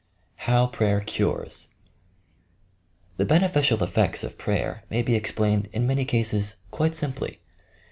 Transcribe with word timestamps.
HOW 0.47 0.65
PHATEB 0.65 1.05
CUKES 1.05 1.67
The 3.17 3.25
beneficial 3.25 3.83
effects 3.83 4.23
of 4.23 4.35
prayer 4.35 4.81
may 4.89 5.03
be 5.03 5.13
explained 5.13 5.69
in 5.73 5.85
many 5.85 6.05
cases, 6.05 6.55
quite 6.71 6.95
simply. 6.95 7.39